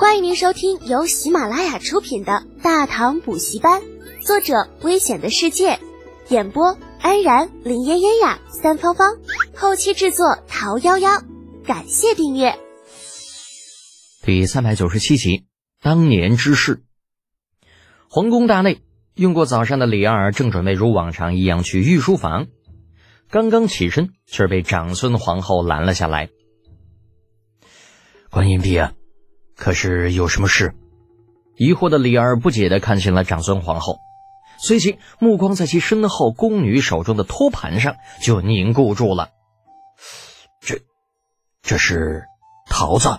[0.00, 3.82] 欢迎您收听由喜马拉雅出品的《大唐补习班》，
[4.26, 5.78] 作者：危险的世界，
[6.30, 9.18] 演播：安然、林嫣嫣呀、三芳芳，
[9.54, 11.22] 后期制作：桃夭夭。
[11.66, 12.58] 感谢订阅。
[14.22, 15.44] 第三百九十七集，
[15.82, 16.82] 当年之事。
[18.08, 18.80] 皇宫大内，
[19.16, 22.46] 用过早膳的李二正准备如往常一样去御书房，
[23.28, 26.30] 刚刚起身，却被长孙皇后拦了下来。
[28.30, 28.94] 观音婢啊，
[29.60, 30.74] 可是有什么事？
[31.56, 33.98] 疑惑的李儿不解的看向了长孙皇后，
[34.58, 39.28] 随即目光在其身后宫女手中的托盘上就凝固住了。
[40.62, 40.78] 这，
[41.60, 42.24] 这是
[42.70, 43.10] 桃子。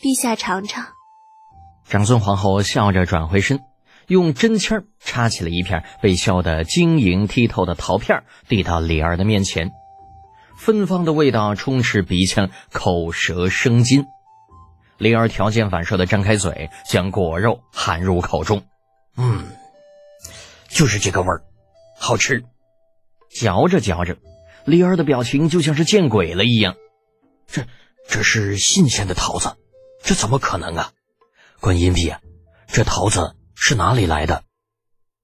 [0.00, 0.86] 陛下尝尝。
[1.86, 3.60] 长孙皇后笑着转回身。
[4.08, 9.72] 用针签插起了一片被削得晶莹剔透的桃片，递到李儿的面前。
[10.58, 14.06] 芬芳的味道充斥鼻腔，口舌生津。
[14.98, 18.64] 灵儿条件反射的张开嘴，将果肉含入口中。
[19.16, 19.44] 嗯，
[20.68, 21.42] 就是这个味儿，
[21.98, 22.44] 好吃。
[23.30, 24.16] 嚼着嚼着，
[24.64, 26.76] 灵儿的表情就像是见鬼了一样。
[27.46, 27.66] 这
[28.08, 29.56] 这是新鲜的桃子，
[30.02, 30.92] 这怎么可能啊？
[31.60, 32.14] 观音婢，
[32.68, 33.34] 这桃子。
[33.56, 34.42] 是哪里来的？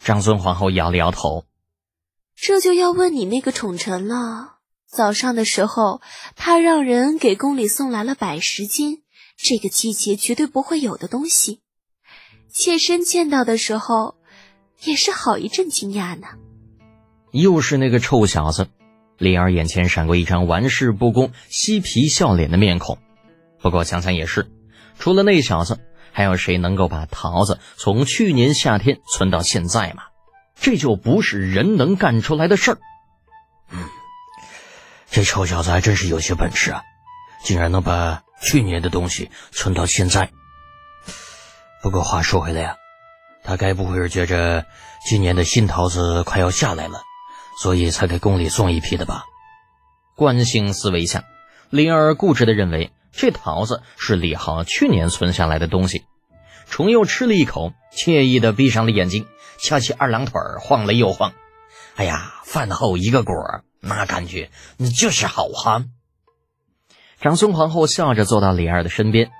[0.00, 1.44] 长孙皇后摇了摇头。
[2.34, 4.58] 这就要问你那个宠臣了。
[4.86, 6.02] 早上的时候，
[6.34, 9.04] 他让人给宫里送来了百十斤，
[9.36, 11.60] 这个季节绝对不会有的东西。
[12.48, 14.16] 妾身见到的时候，
[14.84, 16.26] 也是好一阵惊讶呢。
[17.32, 18.68] 又是那个臭小子！
[19.18, 22.98] 李儿眼前闪过一张玩世不恭、嬉皮笑脸的面孔。
[23.60, 24.50] 不过想想也是，
[24.98, 25.78] 除了那小子。
[26.12, 30.04] 还有谁能够把桃子从去年夏天存到现在吗？
[30.58, 32.78] 这就不是人能干出来的事儿。
[33.70, 33.84] 嗯，
[35.10, 36.80] 这臭小子还真是有些本事啊，
[37.44, 40.30] 竟然能把去年的东西存到现在。
[41.82, 42.76] 不过话说回来呀，
[43.42, 44.64] 他该不会是觉着
[45.04, 47.02] 今年的新桃子快要下来了，
[47.60, 49.24] 所以才给宫里送一批的吧？
[50.14, 51.24] 惯性思维下，
[51.70, 52.92] 灵儿固执的认为。
[53.18, 56.04] 这桃子是李浩去年存下来的东西，
[56.68, 59.26] 重又吃了一口，惬意的闭上了眼睛，
[59.58, 61.32] 翘起二郎腿晃了又晃。
[61.94, 63.34] 哎呀，饭后一个果
[63.80, 65.86] 那感觉你就是好哈。
[67.20, 69.30] 长孙皇后笑着坐到李二的身边，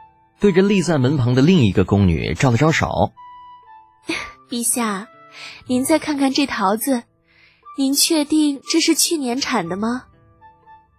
[0.41, 3.13] 对着立在门旁的另一个宫女招了招手
[4.51, 5.09] ：“陛下，
[5.67, 7.03] 您再看看这桃子，
[7.79, 10.05] 您确定这是去年产的吗？”“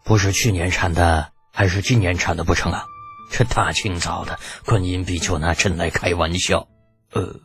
[0.06, 2.84] 不是去年产的。”还是今年产的不成啊？
[3.32, 4.38] 这大清早的，
[4.68, 6.68] 观音比就拿朕来开玩笑。
[7.12, 7.40] 呃，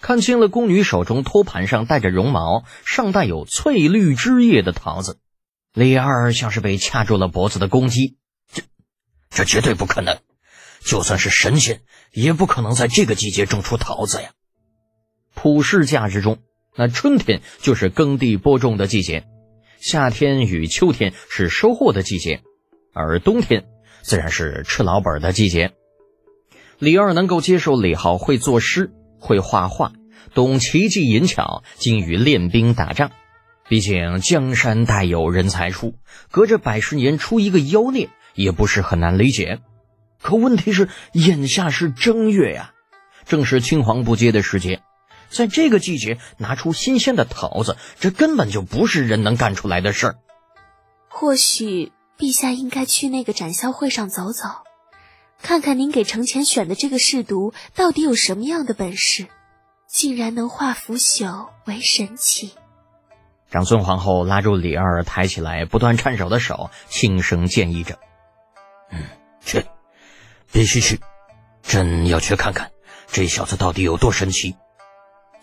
[0.00, 5.20] 看清了宫女手中托盘上带着绒毛、上带有翠绿枝叶的桃子，
[5.74, 8.16] 李二像是被掐住了脖子的公鸡。
[8.52, 8.62] 这，
[9.30, 10.18] 这绝对不可能！
[10.84, 11.80] 就算是神仙，
[12.12, 14.30] 也不可能在这个季节种出桃子呀。
[15.34, 16.38] 普世价值中，
[16.76, 19.24] 那春天就是耕地播种的季节，
[19.80, 22.42] 夏天与秋天是收获的季节。
[22.92, 23.64] 而冬天
[24.02, 25.72] 自然是吃老本的季节。
[26.78, 29.92] 李二能够接受李浩会作诗、会画画、
[30.34, 33.12] 懂奇技淫巧、精于练兵打仗。
[33.72, 35.94] 毕竟江山代有人才出，
[36.30, 39.60] 隔着百十年出一个妖孽也不是很难理解。
[40.20, 42.74] 可问题是，眼下是正月呀，
[43.24, 44.82] 正是青黄不接的时节，
[45.30, 50.16] 在这个季节拿出新鲜的桃子，这根本就不是人能干出来的事儿。
[51.08, 51.92] 或许。
[52.18, 54.48] 陛下应该去那个展销会上走走，
[55.42, 59.28] 看看您给程前选的这个侍读到底有什么样的本事，
[59.88, 62.52] 竟然能化腐朽为神奇。
[63.52, 67.98] 长孙皇后拉住李二抬起来不断颤手的手，轻声建议着
[68.90, 69.04] ：“嗯，
[69.44, 69.66] 去，
[70.50, 70.98] 必须去，
[71.62, 72.70] 朕要去看看
[73.08, 74.56] 这小子到底有多神奇。”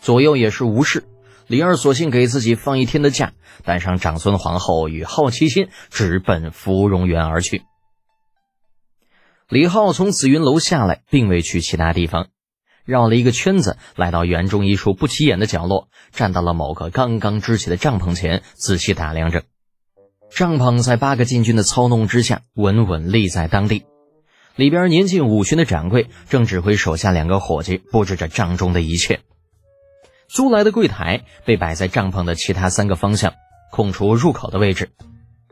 [0.02, 1.08] 左右也是无事。
[1.46, 3.34] 李二索性给自己放一天的假，
[3.64, 7.64] 带上长孙皇后与好奇心，直奔芙蓉园而去。
[9.50, 12.30] 李浩从紫云楼下来，并未去其他地方，
[12.90, 19.44] 绕了一个圈子，来到园中一处不起眼的角落，站到了某个刚刚支起的帐篷前，仔细打量着。
[20.32, 23.86] 帐篷在八个禁军的操弄之下，稳稳立在当地。
[24.56, 29.20] 里边年近五旬的掌柜正指挥手下两个伙计布置着帐中的一切。
[30.28, 33.34] 租来的柜台被摆在帐篷的其他三个方向，
[33.72, 34.90] 空出入口的位置。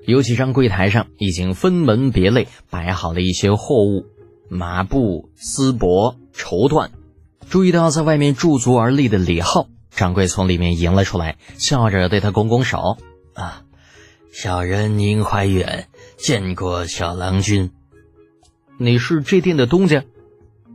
[0.07, 4.05] 有几张柜台上已经分门别类摆好了一些货物：
[4.49, 6.89] 麻布、丝帛、绸缎。
[7.49, 12.97] 注意到在外面驻足而立的李浩，掌柜从里面迎了出来，笑着对他拱拱手
[13.33, 13.63] ：“啊，
[14.33, 17.71] 小人宁怀远见过小郎君。
[18.77, 20.03] 你是这店的东家？”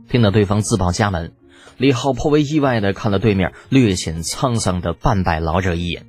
[0.09, 1.35] 听到对方自报家门，
[1.77, 6.07] 李浩颇为意外的看了对面略显沧桑的半百老者一眼。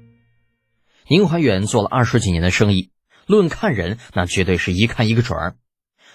[1.08, 2.88] 宁怀远做了二十几年的生意，
[3.26, 5.56] 论看人，那绝对是一看一个准儿。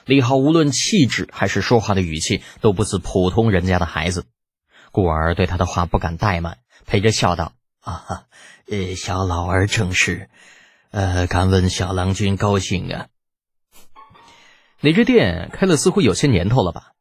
[0.06, 4.26] 李浩无论气质还是说话的语气，都不似普通人家的孩子，
[4.92, 8.24] 故而对他的话不敢怠慢，陪着笑道：“啊哈，
[8.70, 10.30] 呃，小老儿正是，
[10.92, 13.08] 呃，敢问小郎君高兴啊？
[14.82, 16.92] 你这店开了似乎有些年头了吧？”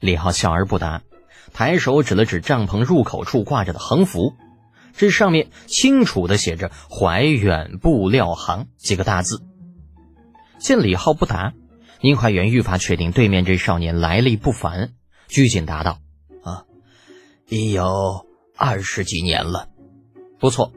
[0.00, 1.02] 李浩笑而不答，
[1.52, 4.34] 抬手指了指帐篷入口处挂着的横幅，
[4.96, 9.42] 这上面清楚的写着“怀远布料行”几个大字。
[10.58, 11.54] 见李浩不答，
[12.00, 14.92] 宁怀远愈发确定对面这少年来历不凡，
[15.28, 15.98] 拘谨答道：“，
[17.48, 18.26] 已有
[18.56, 19.68] 二十几年了，
[20.38, 20.72] 不错，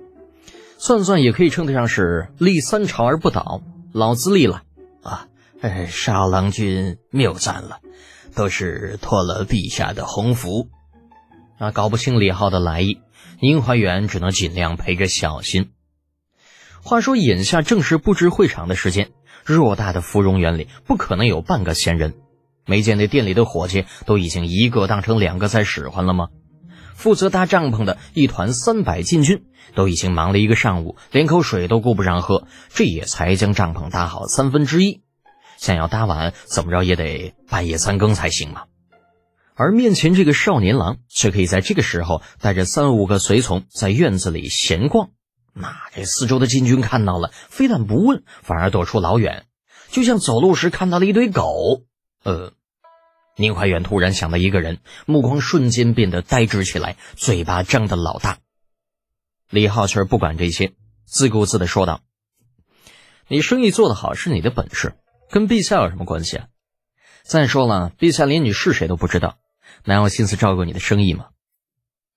[0.77, 3.61] 算算也可以称得上是立三朝而不倒，
[3.93, 4.63] 老资历了。
[5.03, 5.27] 啊，
[5.87, 7.79] 少郎君谬赞了。”
[8.35, 10.69] 都是托了陛下的鸿福，
[11.57, 12.99] 啊，搞不清李浩的来意，
[13.41, 15.71] 宁怀远只能尽量陪着小心。
[16.83, 19.09] 话说眼下正是布置会场的时间，
[19.43, 22.13] 偌大的芙蓉园里不可能有半个闲人。
[22.67, 26.27] 没见那店里的伙计都已经一个当成两个在使唤了吗？
[26.97, 29.45] 负责搭帐篷的一团三百禁军
[29.75, 35.03] 都已经忙了一个上午，连口水都顾不上喝，这也才将帐篷搭好三分之一。
[35.57, 38.63] 想要搭完，怎么着也得半夜三更才行嘛。
[39.53, 45.09] 而面前这个少年郎却可以在这个时候带着三五个随从在院子里闲逛。
[45.53, 49.45] 那这四周的禁军看到了，非但不问，反而躲出老远，
[49.89, 51.83] 就像走路时看到了一堆狗。
[52.23, 52.53] 呃，
[53.37, 58.39] 宁怀远突然想到一个人，目光瞬间变得呆滞起来，嘴巴张得老大。
[59.49, 60.73] 李浩却不管这些，
[61.05, 62.01] 自顾自的说道
[63.29, 64.95] ：“你生意做得好是你的本事。”
[65.29, 66.47] 跟陛下有什么关系啊？
[67.23, 69.37] 再说了，陛下连你是谁都不知道，
[69.83, 71.27] 哪有心思照顾你的生意吗？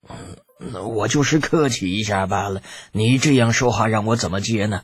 [0.07, 2.63] 嗯，我就是客气一下罢了。
[2.93, 4.83] 你这样说话，让我怎么接呢？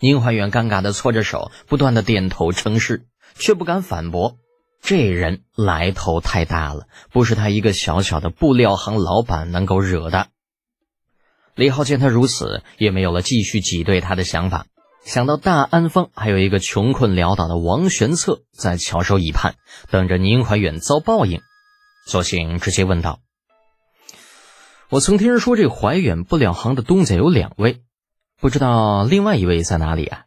[0.00, 3.06] 宁怀远尴尬的搓着手，不断的点头称是，
[3.36, 4.36] 却不敢反驳。
[4.82, 10.28] 这人来头太大了，不是他一个小小的布料行老板能够惹的。
[11.54, 14.66] 李浩见他如此，也没有了继续挤兑他的想法。
[15.04, 19.54] 想到大安坊还有一个穷困潦倒的王玄策在翘首以盼，
[19.90, 21.40] 等着宁怀远遭报应，
[22.06, 23.20] 索性直接问道
[24.90, 27.82] ：“我曾听人说，这怀远布料行的东家有两位，
[28.40, 30.24] 不知道另外一位在哪里啊？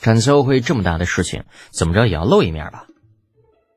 [0.00, 2.86] 展销会这么大的事情，怎么着也要露一面吧？”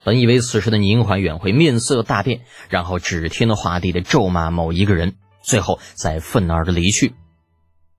[0.05, 7.15] 本以为此时的宁怀远会面色大变，然后指天画地的咒骂某一个人，最后再愤而的离去。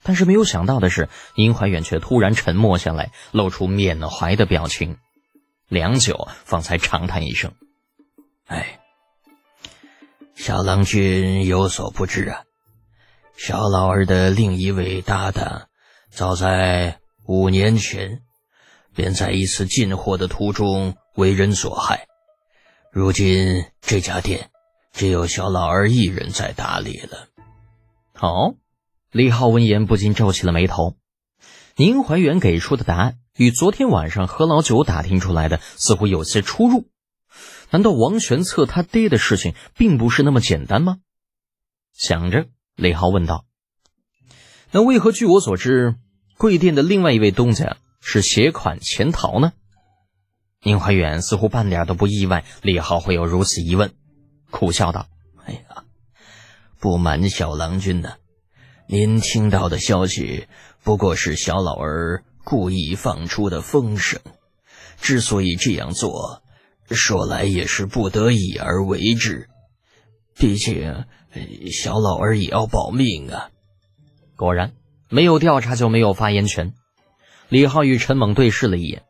[0.05, 4.99] 但是没有想到的是，宁怀远却突然沉默下来，露出缅怀的表情，
[5.69, 7.55] 良久，方才长叹一声
[8.47, 8.79] ：“哎，
[10.37, 12.45] 小郎君有所不知啊，
[13.37, 15.67] 小老儿的另一位搭档，
[16.09, 18.21] 早在五年前，
[18.97, 22.09] 便在一次进货的途中为人所害。
[22.91, 24.51] 如今这家店，
[24.93, 27.29] 只有小老儿一人在打理了。”
[28.19, 28.57] 哦。
[29.13, 30.97] 李浩闻言不禁皱起了眉头，
[31.77, 36.89] 宁怀远给出的答案与昨天晚上何老九打听出来的似乎有些出入。
[37.71, 40.99] 难道王玄策他爹的事情并不是那么简单吗？
[41.95, 43.47] 想着，李浩问道
[44.71, 45.95] ：“那为何据我所知，
[46.37, 49.53] 贵店的另外一位东家是携款潜逃呢？”
[50.63, 53.95] 宁怀远似乎半点都不意外李浩会有如此疑问，
[54.51, 55.09] 苦笑道
[55.45, 55.85] ：“哎呀，
[56.79, 58.15] 不瞒小郎君呢。”
[58.89, 60.47] 您听到的消息
[60.85, 64.21] 不过是小老儿故意放出的风声，
[65.01, 66.45] 之所以这样做，
[66.89, 69.49] 说来也是不得已而为之。
[70.39, 71.05] 毕竟
[71.73, 73.51] 小老儿也要保命啊！
[74.37, 74.75] 果然，
[75.09, 76.73] 没有调查就没有发言权。
[77.49, 79.03] 李浩与陈猛对视了一眼，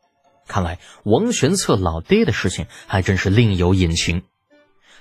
[0.47, 4.23] 看来王玄策老爹的事情还真是另有隐情。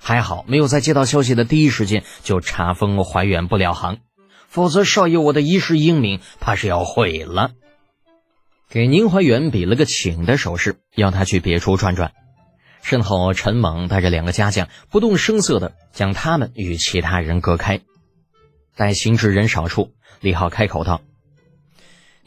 [0.01, 3.99] 还好没有在接到消息的第一时间就查封怀远不了行。
[4.49, 7.51] 否则，少爷我的一世英名怕是要毁了。
[8.71, 12.13] 给宁怀远比了个请的手势，要他去别处转转。
[12.83, 17.81] 身后，陈猛带着两个家将，不动声色的将他们与其他人隔开。
[18.77, 21.03] 待行至人少处，李浩开口道：“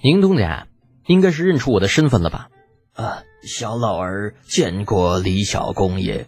[0.04, 0.68] 宁东家，
[1.10, 2.50] 应该是认出我的身份了吧
[2.94, 6.28] ？”“啊，小老儿见过李小公爷。”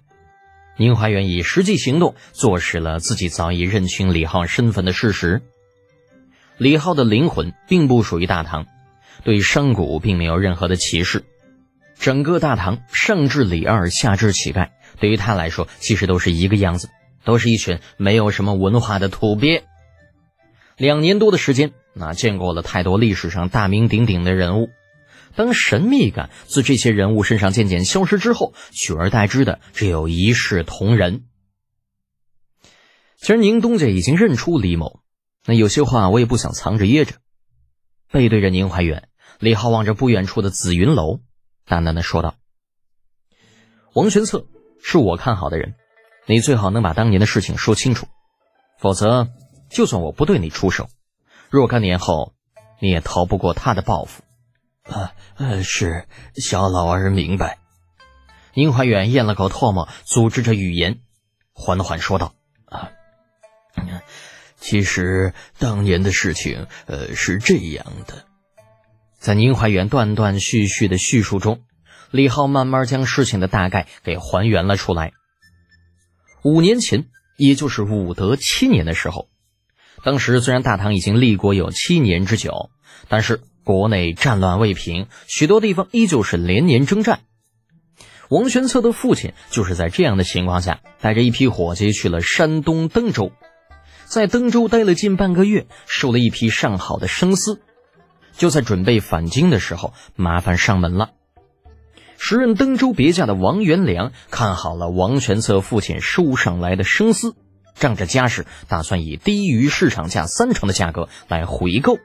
[0.77, 5.43] 宁怀远以实际行动坐实了自己早已认清李浩身份的事实。
[6.57, 8.65] 李浩的灵魂并不属于大唐，
[9.23, 11.23] 对商贾并没有任何的歧视。
[11.99, 14.69] 整个大唐，上至李二，下至乞丐，
[14.99, 16.89] 对于他来说，其实都是一个样子，
[17.23, 19.63] 都是一群没有什么文化的土鳖。
[20.77, 24.69] 两年多的时间，那见过了太多历史上大名鼎鼎的人物。
[25.35, 31.25] 当神秘感自这些人物身上渐渐消失之后，取而代之的只有一视同仁。
[33.17, 34.99] 其实宁东家已经认出李某，
[35.45, 37.15] 那有些话我也不想藏着掖着。
[38.11, 39.07] 背对着宁怀远，
[39.39, 41.21] 李浩望着不远处的紫云楼，
[41.65, 42.35] 淡淡的说道
[43.95, 44.47] ：“王玄策
[44.83, 45.75] 是我看好的人，
[46.25, 48.07] 你最好能把当年的事情说清楚，
[48.79, 49.29] 否则
[49.69, 50.89] 就算我不对你出手，
[51.51, 52.33] 若干年后
[52.79, 54.23] 你也逃不过他的报复。”
[54.89, 57.59] 啊，呃，是小老儿明白。
[58.55, 61.01] 宁怀远咽了口唾沫，组织着语言，
[61.53, 62.33] 缓缓说道
[62.65, 62.89] ：“啊。”
[64.57, 68.25] 其实当年的事情，呃，是这样的。
[69.17, 71.63] 在宁怀远断断续续的叙述中，
[72.11, 75.13] 李浩慢慢将事情的大概给还原了出来。
[76.43, 79.29] 五年前，也就是武德七年的时候，
[80.03, 82.69] 当时虽然大唐已经立国有七年之久，
[83.07, 87.19] 但是国内战乱未平，许多地方依旧是连年征战。
[88.29, 93.31] 王玄策的父亲就是在这样的情况下，带着一批伙计去了山东登州。
[94.05, 97.61] 在登州待了近半个月，收了一批上好的生丝，
[98.35, 101.11] 就在准备返京的时候，麻烦上门了。
[102.17, 107.35] 时任登州别驾的王元良看好了王玄策父亲收上来的生丝，
[107.81, 111.97] 仗着家世，打算以低于市场价三成的价格来回购。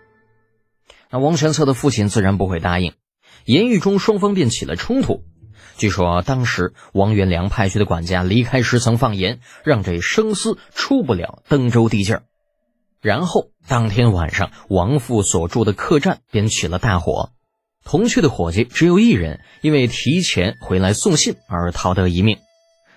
[1.11, 2.95] 那王玄策的父亲自然不会答应，
[3.45, 5.23] 言语中双方便起了冲突。
[5.77, 12.23] 据说当时王元良派去的管家离开时曾放言，让这生丝出不了登州地界儿。
[13.03, 17.31] 然后当天晚上，王父所住的客栈便起了大火，
[17.85, 22.39] 同去的伙计只有一人因为提前回来送信而逃得一命，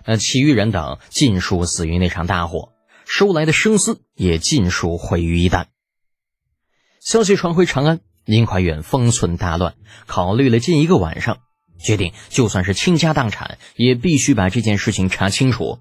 [0.09, 2.71] 那其余人等尽数死于那场大火，
[3.05, 5.67] 收来的生丝也尽数毁于一旦。
[6.99, 9.75] 消息传回长安，宁怀远方寸大乱，
[10.07, 11.37] 考虑了近一个晚上。
[11.77, 15.77] 决定，就算是倾家荡产，也必须把这件事情查清楚。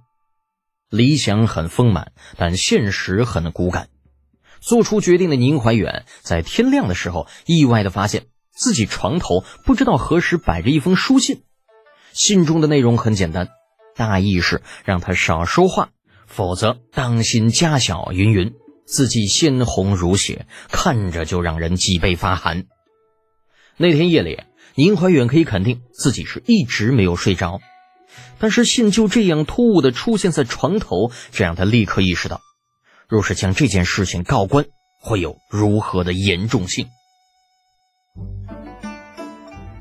[0.90, 3.88] 理想很丰满，但现实很骨感。
[4.60, 11.44] 做出决定的宁怀远，在天亮的时候，意外的发现自己床头不知道何时摆着一封书信。
[12.12, 13.48] 信中的内容很简单，
[13.98, 15.90] 大意是让他少说话，
[16.26, 18.12] 否则当心家小。
[18.12, 18.54] 云云，
[18.86, 22.64] 字迹鲜红如血，看着就让人脊背发寒。
[23.76, 24.40] 那天夜里。
[24.74, 27.58] 宁怀远可以肯定自己是一直没有睡着，
[28.38, 32.40] 但是信就这样突兀的出现在床头，这让他立刻意识到，
[33.08, 34.66] 若是将这件事情告官，
[35.00, 36.86] 会有如何的严重性。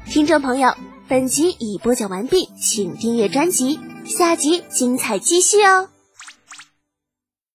[0.08, 0.74] 听众朋友，
[1.08, 5.90] 本集已播讲完毕，请订阅专辑，下集精彩继续哦。